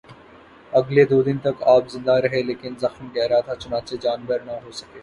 اگلے 0.73 1.03
دو 1.05 1.21
دن 1.23 1.37
تک 1.37 1.55
آپ 1.73 1.83
زندہ 1.91 2.15
رہے 2.23 2.41
لیکن 2.49 2.71
زخم 2.81 3.05
گہرا 3.15 3.39
تھا، 3.45 3.55
چنانچہ 3.61 3.95
جانبر 4.03 4.39
نہ 4.45 4.51
ہو 4.63 4.71
سکے 4.71 4.99